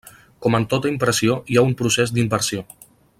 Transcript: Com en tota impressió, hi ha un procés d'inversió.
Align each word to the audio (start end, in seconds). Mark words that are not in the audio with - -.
Com 0.45 0.55
en 0.59 0.65
tota 0.71 0.89
impressió, 0.93 1.37
hi 1.53 1.59
ha 1.61 1.65
un 1.69 1.77
procés 1.83 2.17
d'inversió. 2.17 2.69